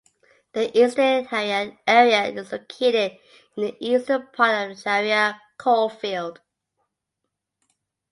The 0.53 0.75
Eastern 0.83 1.27
Jharia 1.27 1.77
Area 1.85 2.23
is 2.23 2.51
located 2.51 3.19
in 3.55 3.63
the 3.65 3.77
eastern 3.79 4.25
part 4.33 4.71
of 4.71 4.77
Jharia 4.79 5.39
coalfield. 5.59 6.41